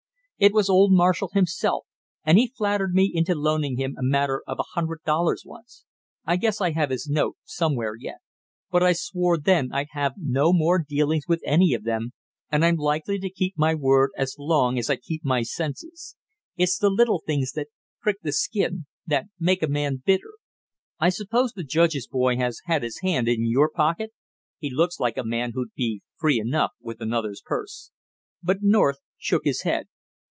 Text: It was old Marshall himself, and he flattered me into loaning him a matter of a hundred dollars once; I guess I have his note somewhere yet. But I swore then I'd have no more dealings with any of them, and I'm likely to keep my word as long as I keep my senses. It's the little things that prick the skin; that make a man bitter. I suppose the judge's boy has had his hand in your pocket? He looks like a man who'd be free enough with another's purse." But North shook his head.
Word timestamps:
It 0.41 0.53
was 0.55 0.71
old 0.71 0.91
Marshall 0.91 1.29
himself, 1.35 1.85
and 2.23 2.35
he 2.35 2.47
flattered 2.57 2.95
me 2.95 3.11
into 3.13 3.35
loaning 3.35 3.77
him 3.77 3.91
a 3.95 4.01
matter 4.03 4.41
of 4.47 4.57
a 4.57 4.63
hundred 4.73 5.01
dollars 5.05 5.43
once; 5.45 5.85
I 6.25 6.35
guess 6.35 6.59
I 6.59 6.71
have 6.71 6.89
his 6.89 7.07
note 7.07 7.37
somewhere 7.43 7.93
yet. 7.95 8.21
But 8.71 8.81
I 8.81 8.93
swore 8.93 9.37
then 9.37 9.71
I'd 9.71 9.89
have 9.91 10.15
no 10.17 10.51
more 10.51 10.79
dealings 10.83 11.27
with 11.27 11.43
any 11.45 11.75
of 11.75 11.83
them, 11.83 12.13
and 12.51 12.65
I'm 12.65 12.77
likely 12.77 13.19
to 13.19 13.29
keep 13.29 13.55
my 13.55 13.75
word 13.75 14.09
as 14.17 14.35
long 14.39 14.79
as 14.79 14.89
I 14.89 14.95
keep 14.95 15.23
my 15.23 15.43
senses. 15.43 16.15
It's 16.57 16.79
the 16.79 16.89
little 16.89 17.21
things 17.23 17.51
that 17.51 17.67
prick 17.99 18.17
the 18.23 18.31
skin; 18.33 18.87
that 19.05 19.25
make 19.39 19.61
a 19.61 19.67
man 19.67 20.01
bitter. 20.03 20.31
I 20.99 21.09
suppose 21.09 21.53
the 21.53 21.63
judge's 21.63 22.07
boy 22.07 22.37
has 22.37 22.61
had 22.65 22.81
his 22.81 23.01
hand 23.03 23.27
in 23.27 23.45
your 23.45 23.69
pocket? 23.69 24.09
He 24.57 24.71
looks 24.73 24.99
like 24.99 25.17
a 25.19 25.23
man 25.23 25.51
who'd 25.53 25.75
be 25.75 26.01
free 26.19 26.39
enough 26.39 26.71
with 26.81 26.99
another's 26.99 27.43
purse." 27.45 27.91
But 28.41 28.63
North 28.63 28.97
shook 29.19 29.43
his 29.45 29.61
head. 29.61 29.85